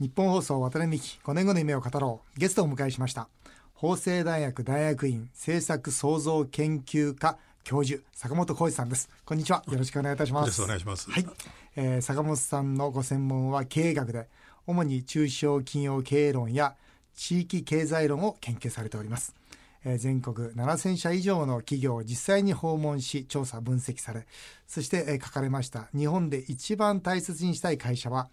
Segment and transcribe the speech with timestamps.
[0.00, 2.40] 日本放送渡辺美希5年後の夢を語ろう。
[2.40, 3.28] ゲストをお迎えしました。
[3.74, 9.10] 法政大学大学院政策創造研究科教授坂本浩二さんです。
[9.26, 9.62] こんにちは。
[9.70, 10.46] よろしくお願いいたします。
[10.46, 11.10] よろしくお願いします。
[11.10, 11.26] はい、
[11.76, 14.30] えー、坂本さんのご専門は経営学で
[14.66, 16.76] 主に中小企業経営論や
[17.14, 19.34] 地域経済論を研究されております。
[19.84, 24.26] えー全国7000社以上の企業を実際に訪問し調査分析され
[24.66, 28.28] そして、えー書かれました日本で一番大切にしたい会社は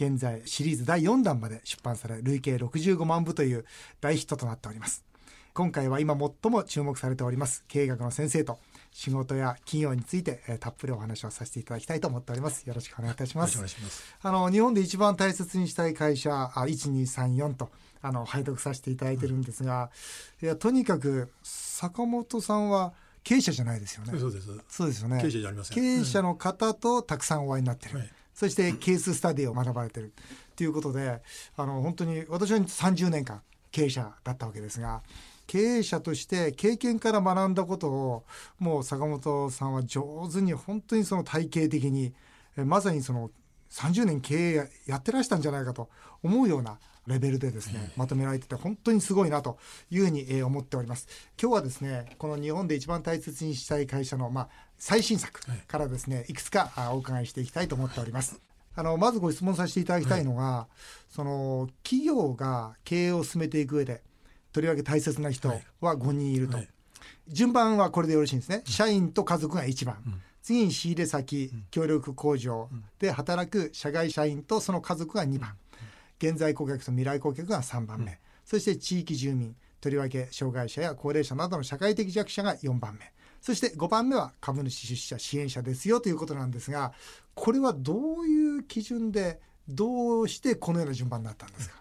[0.00, 3.66] 現在シリーズ第4弾まで出版され累計65万部という
[4.00, 5.04] 大ヒットとなっております。
[5.52, 8.60] 今回は今最も注目されております経営学の先生と
[8.92, 12.66] 仕事や企業について、えーたっぷりお話をさせていただきたいと思っております。
[12.66, 13.56] よろしくお願いいたします。
[13.56, 14.16] お願いします。
[14.22, 17.68] あの日本で一番大切にしたい会社あ1234と
[18.00, 19.90] あの拝読させていただいてるんですが、
[20.42, 24.18] いやとにかく坂本さんは経営者じゃないですよね。
[24.18, 24.46] そうです。
[24.68, 25.20] そうですよね。
[25.20, 25.76] 経営者じゃありません。
[25.76, 27.98] 経営者の方とたくさんお会いになってる。
[27.98, 30.14] はいそしてケーススタディを学ばれてる
[30.56, 31.20] ということで、
[31.58, 35.02] あの本当に私は30年間経営者だったわけですが。
[35.46, 38.24] 経営者として経験から学んだことを
[38.60, 42.14] もう坂本さんは上手に本当にその体系的に
[42.56, 43.32] えまさにその
[43.70, 45.90] 30年経営やってらしたんじゃないかと
[46.22, 49.58] 思うようなレベルでですね、まとめられてて本当にすごいなと
[49.90, 51.08] いうふうにえー思っております。
[51.40, 54.48] 今日はですね、この日本で一番大切にしたい会社のまあ
[54.80, 56.32] 最新作からですね、い。
[56.32, 58.40] くつかあお伺いしていきたいと思っております。
[58.74, 60.68] あのまずご質問させていただきたいのが、
[61.10, 64.02] その企業が経営を進めていく上で
[64.52, 65.60] とりわけ大切な人は
[65.96, 66.68] 5人いると、はい。
[67.28, 72.70] 順番はこれでよろしいんですね、社員と家族が1番、次に仕入れ先、協力工場。
[72.98, 75.56] で働く社外社員とその家族が2番、
[76.18, 86.92] 現在顧客と未来顧客が3番目、そして地域住民とりわけ障害者や高齢者などの社会的弱者が4番目そして5番目は株主出資者支援者ですよということなんですが
[87.34, 91.76] これはどういう基準でどうしてこのような順番になったんですか？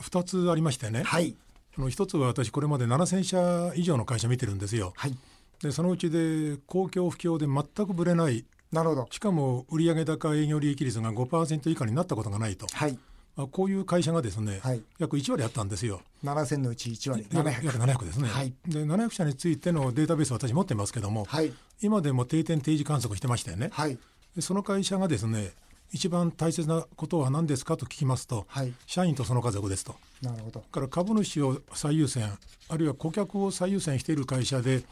[0.00, 1.36] 二つありましてね、はい。
[1.76, 4.92] あの一つは私これまで7000社以上の会社見てるんですよ。
[4.96, 5.16] はい。
[5.62, 8.44] でそのうちで公共不況で全くぶれない。
[8.72, 9.08] なるほど。
[9.10, 12.98] しかも売上高営業利益率が5%以下になったことがないと、はい
[13.38, 14.82] まあ、こういう会社がですね、はい。
[14.98, 16.02] 約1割あったんですよ。
[16.24, 18.52] 7000のうち1割約700約700ですね、はい。
[18.66, 21.52] で700社についてのデータベースを私持ってますけども、はい。
[21.80, 23.96] 今でも定点定時観測してましたよね、はい。
[24.34, 25.52] でその会社がですね
[25.92, 28.72] 一番大切なことは何ですかと聞きますと、はい。
[28.88, 29.94] 社員とその家族ですと。
[30.20, 30.58] なるほど。
[30.58, 32.28] から株主を最優先
[32.68, 34.82] あるいは顧客を最優先している会社で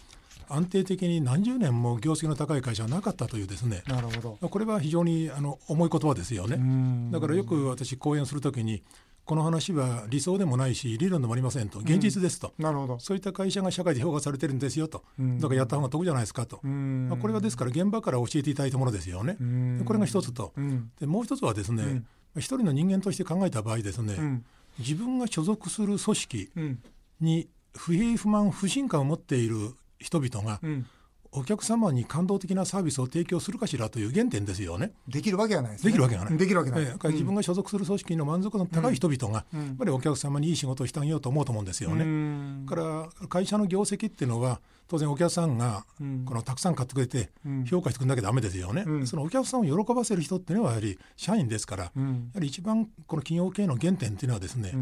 [0.48, 3.82] 安定的に何十年も業績の高い会社はなかったというですね。
[3.86, 4.48] なるほど。
[4.48, 6.56] これは非常にあの重い言葉ですよね。
[6.56, 7.10] ん。
[7.10, 8.82] だからよく私講演するときに
[9.26, 12.98] この話は理想でもないし理論でもありませんと現実ですと、なるほど。
[13.00, 17.08] そういった会社が社会で評価されてるんですよと、だからやった方が得じゃないですかと、ん。
[17.08, 19.36] まあ、これはですから現場から教えていただいたものですよね。
[19.84, 20.92] これが一つと、ん。
[21.00, 22.04] でもう一つはですね、
[22.36, 24.44] 一人の人間として考えた場合ですね、ん。
[24.78, 26.82] 自分が所属する組織うん。
[27.20, 30.86] に不平不満不信感を持っている人々が、うん。
[31.32, 34.92] お客様に感動的なサービスを提供するかしらという原点ですよね。
[35.06, 35.90] できるわけがないですね。
[35.90, 36.38] できるわけがない。
[36.38, 36.86] できるわけない、ええ。
[36.92, 42.04] だから自分が所属する組織の満足度の高い人々が、やっぱりお客様にいい仕事をしてあげようと思うと思うんですよね。
[42.04, 42.66] うん。
[42.66, 47.30] だから会社の業績っていうのは当然お客さんがこのたくさん買ってくれて
[47.66, 51.92] 評価してくれなきゃダメですよね、そのお客さんを喜ばせる人っていうのはやはり社員ですから、やは
[52.38, 54.72] り一番この企業経営の原点っていうのはですね、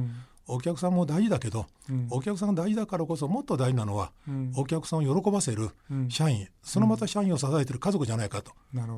[0.47, 1.66] お客さんも大事だけど、
[2.10, 4.12] お客さんが大事だからこそもっと大事なのは、
[4.56, 5.71] お客さんを喜ばせる
[6.09, 8.53] 社員、そのまた社員を支えてる家族じゃないかと、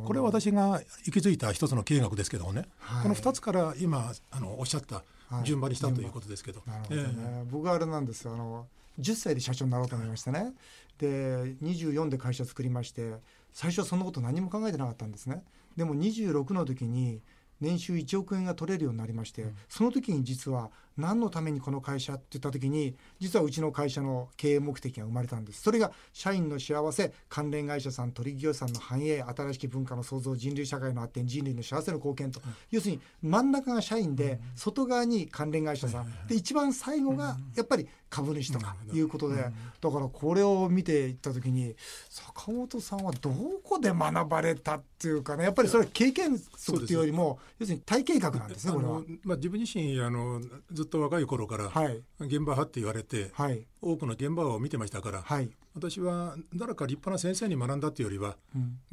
[0.05, 3.03] これは私が行き着いた一つの経営学ですけどもね、はい。
[3.05, 5.05] この2つから今あのおっしゃった
[5.45, 6.63] 順番にしたということですけど。
[6.67, 7.45] どね、ええ。
[7.51, 8.35] 僕はあれなんですよ。
[8.35, 8.67] あの
[8.99, 10.53] 10歳で社長になろうと思いましてね。
[10.99, 13.15] で24で会社作りまして
[13.53, 15.45] 最初はそんなこと何も考えてなかったんですね。
[15.77, 17.21] でも26の時に
[17.61, 25.63] 年収1億円が取れるようになりまして、その時に実は何のためにこの会社って言った時に実はうちの会社の経営目的が生まれたんです。
[25.63, 32.41] それが社員の幸せ関連会社さん取引業者さんの繁栄新しき文化の創造人類社会の発展人類の幸せの貢献と、
[32.71, 41.75] 要するに真ん中が社員で、外側に関連会社さん、で一番最後がやっぱり株主とかいうことで、だからこれを見ていった時に
[42.09, 43.31] 坂本さんはど
[43.63, 45.45] こで学ばれたっていうかね。
[45.45, 49.03] やっぱりそれは経験則っていうよりも要するに体系学なんですねこれは。
[49.23, 50.41] まあ、自分自身あの
[50.73, 52.03] ずっと若い頃からはい。
[52.21, 53.67] 現場派って言われて、はい。
[53.81, 55.51] 多くの現場を見てましたから、はい。
[55.75, 58.37] 私は誰か立派な先生に学んだっていうよりは、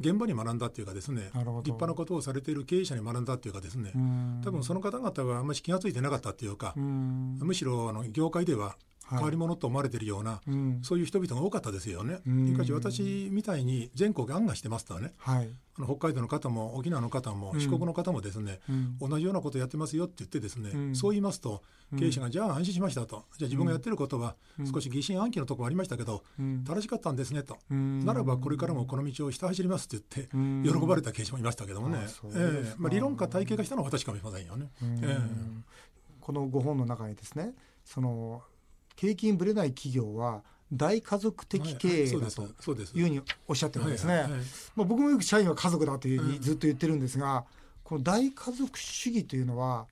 [0.00, 4.42] 現場に学んだっていうかですね立派なことをされている経営者に学んだっていうかですねん。
[4.44, 7.38] 多分その方々はあんまり気が付いてなかったっていうかうん。
[7.40, 8.76] むしろあの業界では
[9.10, 10.50] 変わり者と思われているような、はい、
[10.82, 12.20] そういう人々が多かったですよね。
[12.46, 15.48] しかし私みたいに全国案外してますとね、はい、
[15.78, 21.62] あの北海道の方も沖縄の方も四国の方もですね、うん、同じようなことやってますよって言ってですね、うん、そう言いますと
[21.98, 23.24] 経営者がじゃあ安心しましたと。
[23.36, 24.36] じゃあ自分がやってることは
[24.72, 26.24] 少し疑心暗鬼のところありましたけど、
[26.64, 34.70] 正しかったんですねと、ならばこれからもこの道をひた走りますって言って喜ばれた経営者もいましたけどもね、えーまあ、理論か体系化したのは私かもしれませんよね。
[34.80, 35.20] えー、
[36.20, 37.54] このご本の中にですね
[37.84, 38.42] その
[38.96, 40.42] 景気にぶれない企業は
[40.72, 44.26] 大家族的経営だというふうにおっしゃってるんですね。
[44.74, 47.44] まあ、僕もよく社員は家族だというふうにずっと言ってるんですが、
[47.82, 49.86] この大家族主義というのは、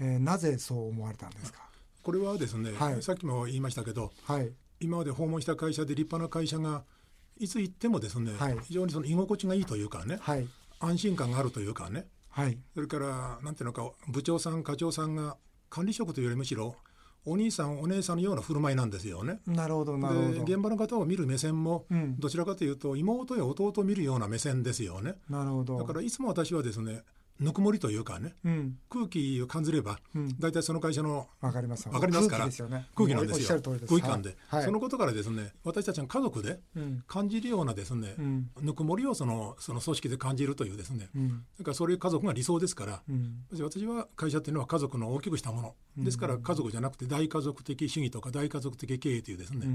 [0.00, 1.60] えー、なぜそう思われたんですか？
[2.02, 4.50] これはですね、はい、さっきも言いましたけど、はい、
[4.80, 6.84] 今まで訪問した会社で立派な会社が
[7.38, 10.48] いつ行ってもですね、はい、非常にその居心地がいいというかね、はい、
[10.80, 15.36] 安心感があるというかね、はい、それからなんていうのか部長さん課長さんが
[15.70, 16.76] 管理職というよりむしろ
[17.24, 19.40] お兄さんお姉さんのような振る舞いなんですよね。
[19.46, 20.42] なるほどなるほど。
[20.42, 21.86] 現場の方を見る目線も、
[22.18, 25.14] どちらかというと妹や弟を見るような目線ですよね。
[25.28, 25.78] なるほど。
[25.78, 27.02] だからいつも私はですね
[27.40, 32.28] ぬくもりというかね、うん、空気を感じれば、うん、大体その会社のわかりますわかります。
[32.28, 33.60] から空気、ね,、空気なんですよ。
[33.60, 36.60] 空気感で、はい、そのことからですね私たちが家族で
[37.06, 43.02] 感じるようなですね、うん、ぬくもりをそのその組織で感じるというですね、うん、だからそういう家族が理想ですから、
[43.52, 49.66] 私は会社っていうのは家族の大きくしたもの、ですから家族じゃなくて大家族的主義とか大家族的経営というですね、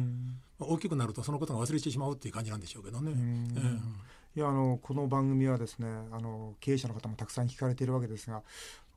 [0.60, 3.12] 大きくなるとそのことが忘れてしまうっていう感じなんでしょうけどね。
[4.38, 8.44] えーいやあのこの番組はですねあの経営者の方もたくさん聞かれているわけですが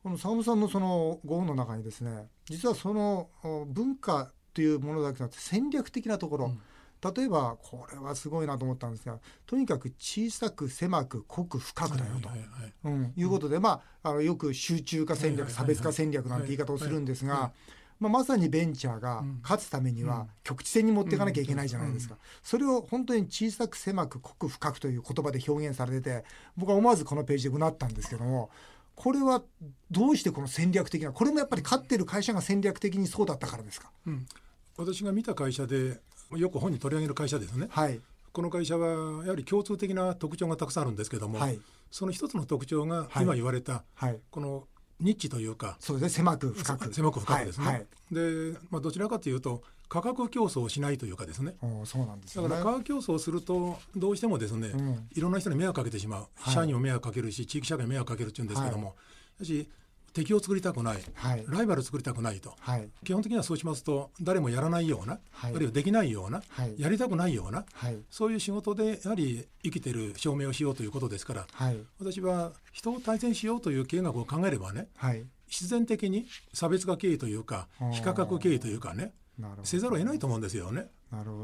[0.02, 3.30] この沢村さんのそのご本の中にですね実はその
[3.68, 12.28] 文化というものだけじゃなくて戦略的なところ、うん、例えばこれはすごいなと思ったんですがとにかく小さく狭く濃く深くだよと、
[12.84, 17.52] うん、いうことで、まあ、あのよく集中化戦略、差別化戦略なんて言い方をするんですが。
[18.00, 26.24] まあ、まさにベンチャーが勝つためには局地戦に持っていかなきゃいけないじゃないですか、それを本当に小さく狭く濃く深くという言葉で表現されてて
[26.56, 28.50] 僕は思わずこのページでうなったんですけども
[28.96, 29.42] これは
[29.90, 34.26] どうしてこの戦略的なこれもやっぱり勝ってる会社が戦略的にそうだったからですか、うん、
[34.76, 36.00] 私が見た会社で
[36.36, 38.00] よく本に取り上げる会社ですね、はい、
[38.32, 41.58] この会社はやはり共通的な特徴がたくさんあるんですけども、はい、
[41.90, 44.64] その一つの特徴が今言われた、はい、この
[45.00, 46.16] ニッチというかそうですね。
[46.16, 46.92] 狭く深く。
[46.94, 58.92] 狭く深くですね、はいはい、で、まあ、どちらかというと価格競争をしないというかですねそうなんです、ね、だから価格競争をするとどうしてもですね、うん、いろんな人に迷惑かけてしまう、はい、社員にも迷惑かけるし地域社会に迷惑かけるっていうんですけども、は
[59.40, 59.68] い、し
[60.12, 66.42] 敵を作りたくない、はい、ライバル作りたくないと、はい、基本的にはそうしますと誰もやらないような、はい、あるいはできないような、
[66.76, 67.64] やりたくないような、
[68.10, 71.46] そういう仕事でやはり生きてる証明をしようということですから、
[71.98, 74.88] 私は人を対戦しようという経営学を考えればね、
[75.46, 79.12] 必然的に差別化経営というか非価格経営というかね
[79.64, 80.86] せざるを得ないと思うんですよね。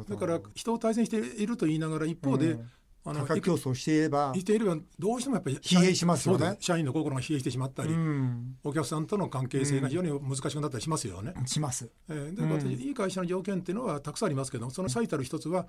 [0.08, 2.70] だから人を対戦していると言いながら一方で、うん
[3.08, 11.32] あの価格競争していればしていればどうしてもやっぱり疲弊しますよね社員の心が疲弊してしまったり、うん、お客さんとの関係性が非常に難しくなったりしますよね。
[11.46, 11.88] します。
[12.08, 15.66] えー、で、うん、私いい会社の条件っていうのはたくさんありますけどその最たる一つは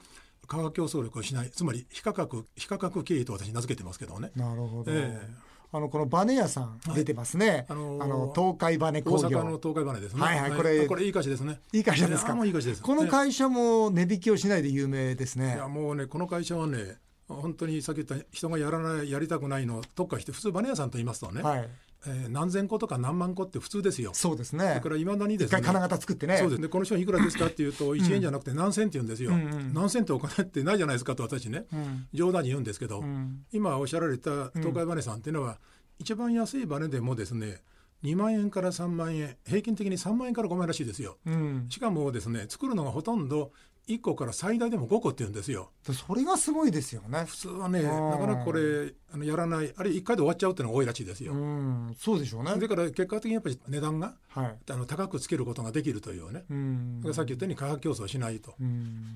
[0.48, 4.32] 価格競争力をしないつまり非価格非価格経営と私名付けてますけどね。
[4.36, 4.92] なるほど。
[4.92, 7.66] えーあのこのバネ屋さん出てますね。
[7.68, 9.28] あの東海バネ工業。
[9.28, 10.22] 大阪の東海バネですね。
[10.22, 11.60] はいはい、これ、これいい会社ですね。
[11.74, 12.34] いい会社ですか。
[12.46, 12.82] いい会社です。
[12.82, 15.56] この会社も値引きをしないで有名ですね。
[15.56, 21.70] いやもうねこの会社はね本当にさっき言った人がやらないやりたくないの特化して普通バネ屋さんと言いますとね、はい
[22.06, 24.12] えー、何千個とか何万個って普通ですよ。
[24.14, 24.66] そうですね。
[24.66, 25.62] だからいまだにですね。
[25.62, 26.38] 金型作ってね。
[26.38, 26.68] そうですね。
[26.68, 29.32] この人いくらですかっていうと1円じゃなくて何千って言うんですよ。
[29.32, 35.56] うんうん、何千ってお金ってないじゃないですかと私ね、うん、冗談に言うんですけど、うん、今おっしゃられた東海バネさんっていうのは、うん、
[36.00, 37.62] 一番安いバネでもですね。
[38.04, 43.52] 2万円から3万円平均的に3万円から5万円らしいですよ、うん、しかもですね作るのがほとんど
[43.88, 45.72] 1個から最大でも5個って言うんですよ。
[45.94, 47.24] それがすごいですよね。
[47.26, 51.34] 普通はね、なかなかこれ、あのやらない、あるいは1回で終わっちゃうっていうのが多いらしいですよ。
[51.34, 52.58] うん、そうでしょうね。
[52.58, 56.44] だから結果的にやっぱり値段が、はい、あの高くつけることができるというね。
[56.50, 58.56] うさっき言ったように価格競争しないと。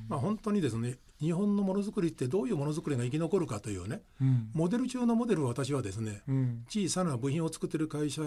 [0.08, 8.22] まあ本当にですね、日本のものづくりってどういうものづくりが生き残るかというね、うん、モデル中のモデルを私はですね、うん、小さな部品を作ってる会社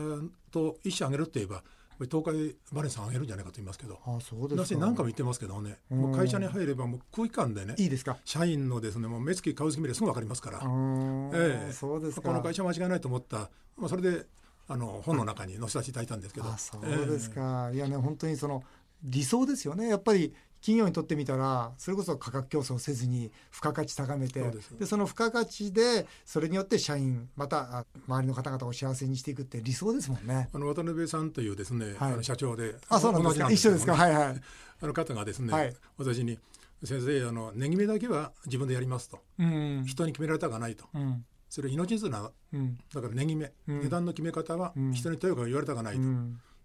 [0.52, 1.64] と一社挙げるって言えば、
[2.00, 3.98] 東海バネさんあげるんじゃないかと言いますけど。
[4.04, 4.80] あそうですか。
[4.80, 5.78] 何回も言ってますけどね。
[5.90, 7.74] もう会社に入ればもう空気感でね。
[7.78, 8.16] いいですか？
[8.24, 10.60] 社員のですねもう目つき顔つき見れすぐ分かりますから、
[11.34, 14.26] ええ、そうですこの会社間違いないと思った、まあ、それで
[14.68, 16.46] あの本の中に載せさせていただいたんですけど。
[16.56, 17.76] そうですか、え。
[17.76, 18.62] いやね本当にその
[19.02, 19.88] 理想ですよね。
[19.88, 20.34] やっぱり
[20.64, 24.40] 企業にとってみたらそれこそ価格競争せずに付加価値高めて
[24.80, 30.48] でその付加価値でそれによって社員また周りの方々を幸せにしていくって理想ですもんね。
[30.54, 33.50] あの渡辺さんというですね、はい、あの社長であそうなんですか。
[33.50, 33.94] 一緒ですか。
[33.94, 34.40] はいはい。
[34.80, 36.38] あの方がですね、はい、私に
[36.82, 46.00] 先生あの値決めだけは自分でやりますと、うん、人に決められたくないと、うん、それ命綱、うん、だから値決め、値段の決め方は人にとやかく言われたくないと。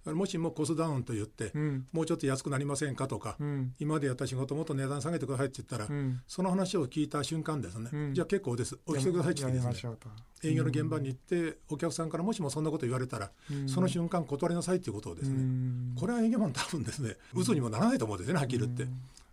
[0.05, 8.77] もしもコストダウンと言って、うん、もうちょっと安くなりませんかとか、うん、今までやった仕事もっと値段下げてくださいって言ったら、うん、その話を聞いた瞬間ですね、じゃあ結構です。
[8.85, 9.97] お来てくださいって言ってですね。
[10.41, 13.31] 営業の現場に行ってお客さんからもしもそんなこと言われたら、
[13.67, 18.87] その瞬間断りなさいっていうことをですね、これは営業マン多分ですね嘘にもならないと思うんですねはっきり言って。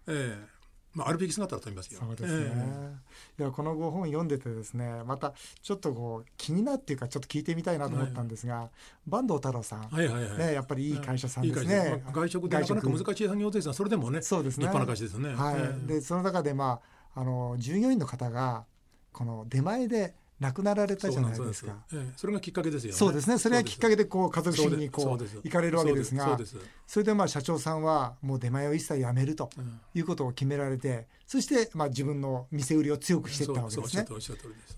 [0.08, 0.55] ええ
[0.96, 2.00] まあ、あるべき姿だと思いますよ。
[2.00, 2.50] そうですね。
[2.50, 8.70] えー、いやこのご本読んでてですね、またちょっとこう気になっていうかちょっと聞いてみたいなと思ったんですが、はい、
[9.10, 12.02] 坂東太郎さん、はいはいはい、ねやっぱりいい会社さんですね。
[12.02, 14.64] まあ、外食でなかなか難しい作業ですが、それでもね、そうですね。
[14.66, 15.34] 立派な会社ですね。
[15.34, 15.54] はい。
[15.56, 16.80] えー、でその中でま
[17.14, 18.64] ああの従業員の方が
[19.12, 21.76] この出前で亡くなられたじゃないですか。
[21.88, 23.38] そええ、それがきっかけですよ、ね、そうですね。
[23.38, 26.38] それがきっかけでこう家族主義にこう行かれるわけですが、
[26.86, 29.48] それでまあ社長さんはもう出前を一切やめると
[29.94, 34.06] いうことを決められて、そしてまあ自分の店売りを強くしていったわけですね。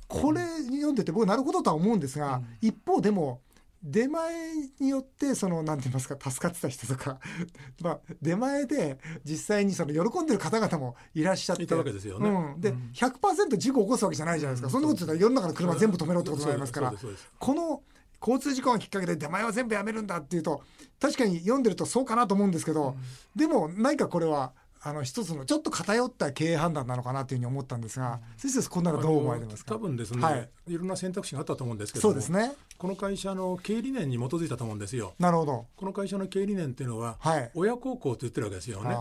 [0.06, 3.40] これ読んでて僕なるほどとは思うんですが、うん、一方でも
[3.82, 4.34] 出前
[4.80, 7.20] によってそのなんて言いますか助かってた人とか
[7.80, 11.66] まあ出前で実際にその喜んでる方々もいらっしゃって。
[11.66, 16.94] たわけですよね、うん、で、うん、100%事故を起こすわけじゃないじゃないですか、そんなこと言ったら世の中の車全部止めろってことになりますから。
[17.38, 17.82] この
[18.20, 20.62] 交通事故がきっかけで出前は全部やめるんだっていうと
[21.00, 22.64] 確かに読んでるとそうかなと思うんです。
[22.64, 22.96] けど、
[23.36, 29.74] でも何かこれはあの一つのちょっと偏った経営判断なのかなというふうに思ったんですが、先生こんなのどう思われますか？
[29.74, 32.52] 多分ですね、はい、いろんな選択肢があったと思うんですけどそうですね。
[32.76, 35.14] この会社の経営理念に基づいたと思うんですよ。
[35.18, 35.66] なるほど。
[35.76, 38.96] この会社の経営理念っていうのは、はい、親孝行と言ってるわけですよね。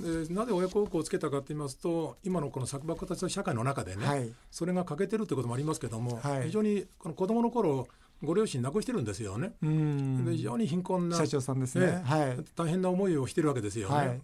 [0.00, 7.86] でなぜ親孝行をつけたかと言いますと今のこの削縛型の社会の中でね、はい、それが欠けてるということもありますけども、はい、非常にこの子供の頃
[8.22, 9.52] ご両親亡くしてるんですよね。
[9.60, 13.94] で非常に貧困な社長さんですね、はい、大変な思いをしてるわけですよね。
[13.94, 14.20] はい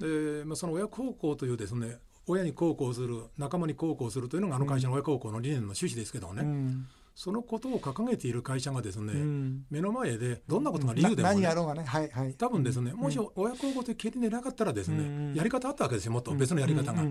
[0.00, 17.02] で、まあ、その親孝行というですね親に孝行する仲間に孝行するというのがあの会社の親孝行の理念の趣旨ですけどね、うん、そのことを掲げている会社がですね、うん、目の前でどんなことが理由でも、ね、何やろうがね、はいはい、多分ですね、もし親孝行という経理でなかったらですね、やり方あったわけですよもっと別のやり方が。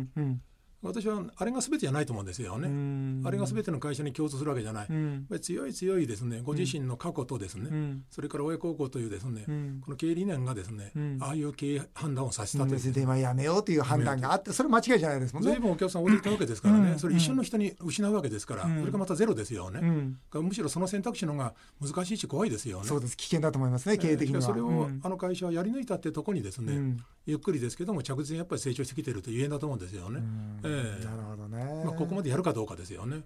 [0.82, 3.22] 私はあれが全てじゃないと思うんですよね。
[3.26, 5.40] あれが全ての会社に共通するわけじゃない。
[5.42, 9.44] 強い強いですね、ご自身の過去とですね、それから親孝行というですね、
[9.82, 12.92] この経営理念がですね、ああいう経営判断をさせたという。
[12.94, 15.52] で、まあ、やめようという判断があって、それ間違いじゃないですもんね。
[15.52, 20.16] 随分お客さん置いていたわけですからね、それ一瞬の人に失うわけですから、それがまたゼロですよね。
[20.34, 22.88] むしろその選択肢の方が難しいし怖いですよね。
[22.88, 24.42] そうです、危険だと思いますね、経営的には。
[24.42, 26.98] それをあの会社はやり抜いたってとこにですね、
[27.30, 30.22] ゆっくりですけども着実にやっぱり成長してきてるというえんだと思うんですよね。
[30.64, 31.84] えなるほどね。
[31.86, 33.24] まあここまでやるかどうかですよね。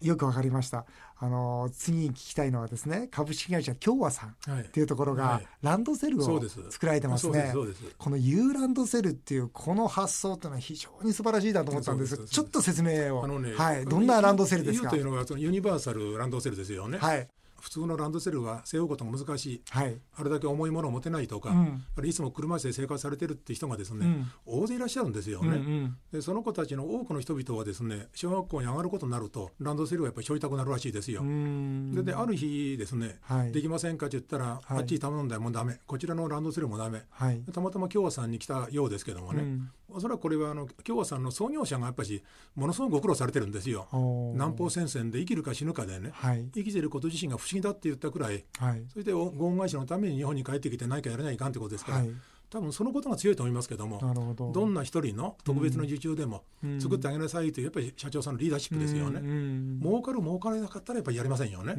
[0.00, 0.86] よくわかりました。
[1.18, 6.40] あの次に聞きたいのはですね株式会社京和さんっていうところが、ランドセルを
[6.70, 7.52] 作られてますね。
[7.98, 13.26] このユーランドセルっていうこの発想っていうのは非常に素晴らしいなと思ったんですちょっと説明を。
[13.26, 13.84] ね、はい。
[13.84, 14.90] どんなランドセルですか？
[14.90, 16.98] というのはそのユニバーサルランドセルですよね。
[16.98, 17.28] はい。
[17.66, 24.30] 普通のランドセルは背負うことが難しい、はい、あれだけ重いものを持てないとか、うん、いつも車椅子で生活されてるって人がですね、うん、
[24.62, 31.22] 大勢いらっしゃるんですよね、うんうん、でその子たちの多くの人々はですね小学校に上がることになるとランドセルをやっぱり背負いたくなるらしいですよ。
[31.24, 35.80] でである日ですね、はい、できませんかって言ったら、はい、あっちに頼んだらもうダメ。
[35.88, 39.42] こちらのランドセルもダメ、はい、たまたま京和さんに来たようですけどもね、
[39.88, 42.22] おそらくこれはあの京和さんの創業者がやっぱり
[42.54, 43.86] ものすごくご苦労されてるんですよ。
[44.34, 46.12] 南方戦線で生きるか死ぬかでね、
[46.54, 52.10] 生きてること自身が不思議だって言ったくらいはい、それでご恩返しのために日本に帰ってきて何かやらないかんってことですから、はい、
[52.50, 54.52] 多分そのことが強いと思いますけどもど。
[54.52, 56.44] どんな一人の特別の受注でも
[56.80, 61.74] 作ってあげなさいというやっぱり社長さんのリーダーシップですよね、うん、儲かる儲かれなかったらやっぱりやりませんよね、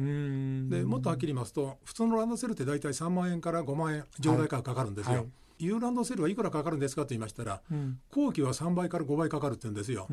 [0.68, 5.16] でもっとはっきり言いますと普通のランドセルって大体3万円から5万円上代価がかかるんですよ。
[5.16, 5.26] はい
[5.58, 7.02] ユーランドセルはいくらかかるんですか？
[7.02, 10.06] と言いましたら、うん、後期は3倍から5倍かかるって言うんですよ。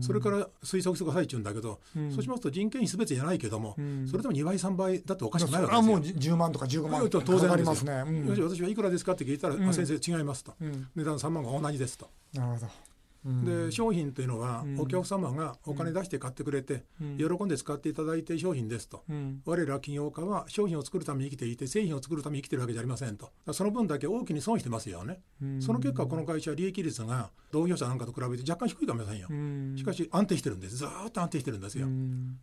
[0.00, 1.80] それから推測してくださいって言うんだけど、
[2.12, 3.76] そうしますと人件費すべてじゃないけども、
[4.10, 5.96] それでも2倍3倍だっておかしくないわけですよ。
[5.96, 8.04] もう10万とか15万と当然ありますね。
[8.38, 9.12] 私はいくらですか？
[9.12, 10.54] って聞いたら、先生違いますと、
[10.94, 12.08] 値段3万が同じですと。
[12.34, 12.93] なるほど
[13.24, 16.84] で商品というのはお客様がお金出して買ってくれて、
[17.18, 19.04] 喜んで使っていただいて商品ですと、
[19.44, 23.32] 我ら起業家は商品を作るために生きていて製品を作るために生きてるわけじゃありませんと。
[23.52, 25.20] その分だけ大きに損してますよね、
[25.60, 30.76] その結果この会社は利益率が同業者なんかと比べて若干低いかもしれませんよ、しかし安定してるんです。
[30.76, 31.88] ずっと安定してるんですよ、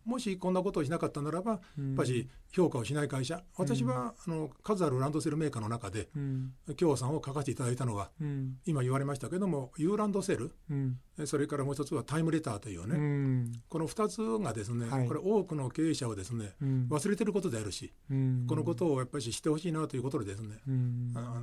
[0.04, 1.60] もしこんなことをしなかったならばやっ
[1.96, 3.42] ぱり評価をしない会社。
[3.56, 6.08] 私はあの数あるランドセルメーカーの中で
[6.76, 8.10] 京さんを書かせていただいたのは、
[8.66, 10.52] 今言われましたけどもユーランドセル、
[11.26, 20.56] それからもう一つはタイムレターというね、うん、この2つがですね、はい、これ多くの経営者をですね、うん、忘れてることであるし、うん、このことをやっぱり知ってほしいなということでですね、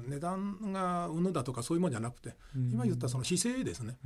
[0.08, 3.98] 値段がうぬだとかそういうもんじゃなくて、今言ったその姿勢ですね、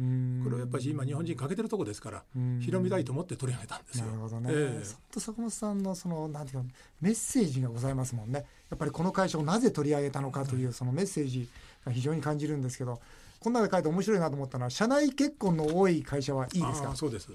[0.43, 2.23] これをやっぱり今日本人欠けてるとこですから、
[2.59, 4.07] 広めたいと思って取り上げたんですよ。
[4.07, 4.49] なるほどね。
[4.51, 6.65] えー、と坂本さんのそのなんていうか
[6.99, 8.45] メッセージがございますもんね。
[8.69, 11.47] やっぱりこの会社をなぜ取り上げたのかというそのメッセージ
[11.85, 12.99] が非常に感じるんですけど。
[13.43, 16.95] こんなで書いて面白いなと思ったのは社内結婚の多い会社はいいですか？
[16.95, 17.29] そうです。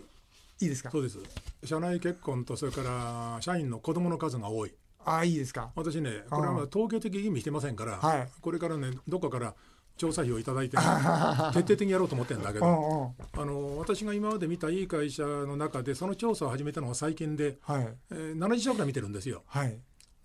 [0.60, 0.90] いいですか？
[0.90, 1.18] そうです。
[1.64, 4.74] 社内結婚とそれから社員の子供の数が多い。
[5.04, 5.70] ああいいですか？
[5.76, 9.54] 私ねこれは統計的意味してませんから、はい、これからねどっかから
[9.96, 10.82] 調査費をいただいて、ね、
[11.52, 17.88] 徹底的にやろうと思ってるんだけどあの私が今まで見たいい会社の中でその調査を始めたのは最近で、はい。
[18.12, 19.42] えー、70社ぐらい見てるんですよ。
[19.46, 19.76] はい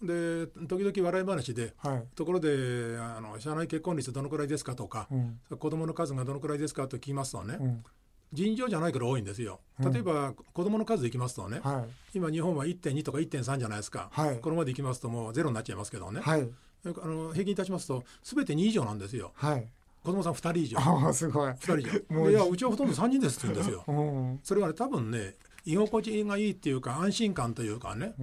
[0.05, 7.83] で時々笑い話で、はい、ところであの社内結婚率どのくらいですかとか、うん、子供の数がどのくらいですかと聞きますとね、うん、
[8.33, 9.61] 尋常じゃないから多いんですよ。
[9.79, 16.47] 例えば、うん、子供の数でいきますとね、はい、今日本は1.2とか1.3じゃないですか、はい、このまでいきますともうゼロになっちゃいますけどね、はい、
[16.85, 19.31] あの平均いたしますと全て2以上なんですよ。
[19.35, 19.67] はい
[20.03, 20.77] 子供さん2人以上。
[21.07, 21.51] あ すごい。
[21.51, 22.29] 2人以上。
[22.29, 24.39] いや、うちはほとんど3人ですって言うんですよ。
[24.43, 28.13] それはね、多分ね、居心地がいいっていうか安心感というかね、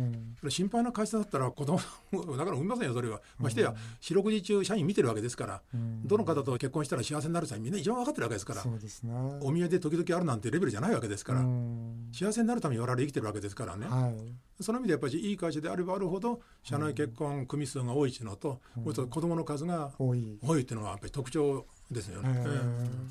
[0.43, 1.79] うん、心配な会社だったら子供
[2.37, 20.39] だから産みませんよそれは、ましてや四六時中社員見てるわけですから、うん、どの方と結婚したら幸せになる人はみんな一番分かってるわけですからそうです、ね、お見合いで時々あるなんてレベルじゃないわけですから、うん、幸せになるために我々生きてるわけですからね、はい、その意味でやっぱりいい会社であればあるほど社内結婚組数が多いっていうのと、もう一つ子供の数が多い。
[20.43, 22.29] 多いっていうのはやっぱり特徴ですよね。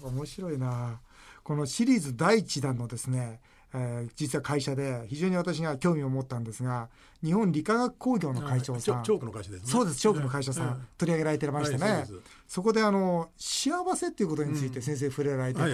[0.04, 1.00] 面白いな。
[1.44, 3.40] このシリーズ第一弾のですね
[3.74, 6.90] えー、実は会社で非常に私が興味を持ったんですが
[7.24, 12.08] 日本理化学工業の会長さん、チョークの会社です、ね、そうですチョークの会社さん、えー、取り上げられてましてね、はい、
[12.48, 15.68] そこであの幸せっていうことについて先生触れられてて、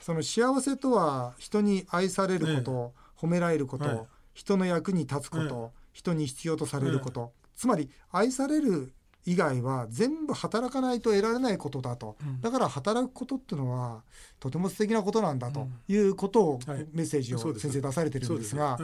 [0.00, 8.92] その幸せとは人に愛されること、褒められること、人の役に立つこと、人に必要とされること、つまり愛される
[9.26, 14.02] 以外は全部働かないと得られないことだと、うん、だから働くことっていうのは
[14.38, 18.78] とても素敵なことなんだということを、うんはい、メッセージを先生出されてるんですが、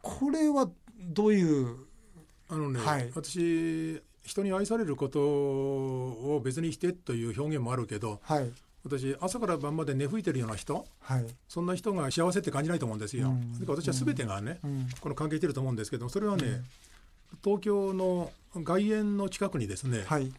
[0.00, 1.76] これはどういう？
[2.48, 8.52] あのね、はい、私人に愛されることを別にしてという表現もあるけど、はい、
[8.84, 13.28] 私朝から晩まで寝吹いてるような人、はい、そんな人が幸せって感じないと思うんですよ。
[13.28, 16.62] うん、私は全てがね、うん、この関係してると思うんですけどそれはね、
[17.44, 20.32] 東京の外苑の近くにですね、はい、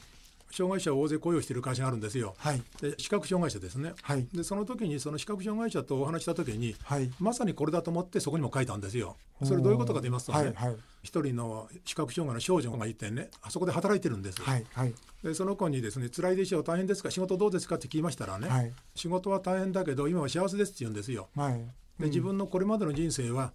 [0.52, 9.16] 障害者を大勢雇用している会社があるんですよ、はい、で視覚障害者ですね、はい、でその時にその視覚障害者とお話した時に、はい、まさにこれだと思ってそこにも書いたんですよ。
[9.44, 17.12] それどういうことかと言いますとね、はい一人の視覚障害の少女がいてねあそこで働いてるんです、はいはい、でその子にですね辛いでしょう大変ですか？
[17.12, 17.76] 仕事どうですか？
[17.76, 21.62] って聞きましたらね、はい、仕事は大変だけど今は幸せですって言うんですよ、はい、
[22.00, 23.54] で自分のこれまでの人生は、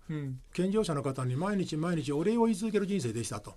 [0.53, 3.57] 健常者の方に毎日毎日お礼を言い続ける人生でしたと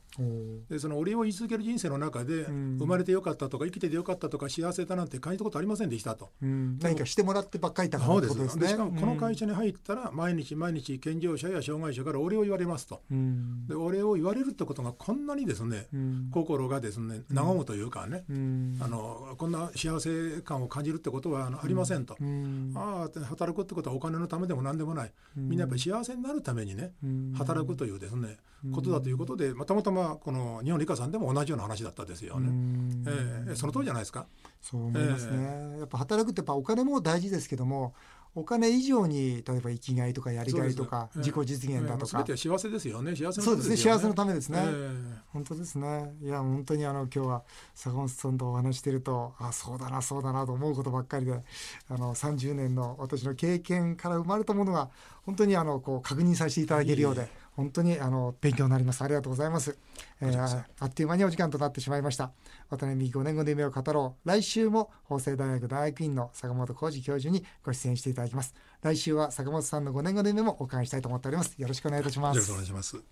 [0.69, 8.67] でそのお礼を言い続ける人生の中で、生まれてよかったとか生きててよかったとか幸せだなんて感じたことありませんでしたと、何かしてもらってばっかりだからそうですね。
[8.67, 13.01] しかもこの会社に入ったら、毎日毎日健常者や障害者からお礼を言われますと、
[13.67, 15.87] でお礼を言われるってことがこんなにですね、
[16.31, 18.23] 心がですね和むというかね、
[18.79, 22.17] あのこんな幸せ感を感じるってことはあのありませんと、
[22.75, 26.93] ああ働くってことはお金のためでも何でもない、みんなやっぱり幸せになるためにね、
[27.37, 28.37] 働くというですね、
[28.73, 32.49] ことだということで、まあ、たまたまこの日本理科さんでも同じような話だったですよね。
[33.07, 34.27] えー、その通りじゃないですか。
[34.61, 35.31] そう思いますね。
[35.33, 37.93] えー、やっぱ働くってやっぱお金も大事ですけども、
[38.33, 43.13] お金以上に例えば生きがいとかやりがいとか、自己実現だとか、えー、幸せですよね。
[43.13, 46.15] 幸せ、ね、そうですね幸せのためですね、えー、本当ですね。
[46.21, 47.43] いや本当にあの今日は
[47.75, 51.33] 坂本さんとお話してるとあそうだなそうだなと思うことばっかりで
[51.89, 54.89] あの30年の私の経験から生まれたものが
[55.25, 57.40] 本当にあのこう確認させていただけるようで。
[57.61, 59.03] 本当にあの勉強になります。
[59.03, 59.77] ありがとうございます。
[60.19, 62.31] えー、あっという間にお時間となってしまいました。
[62.69, 64.27] 渡辺美5年後の夢を語ろう。
[64.27, 68.55] 来週も法政大学大学院の坂本浩二教授にご出演していただきます。
[68.81, 71.55] 来週は坂本さんの5年後の夢もお伺いしたいと思っております。
[71.57, 72.35] よろしくお願いいたします。
[72.35, 73.11] よろしくお願いします。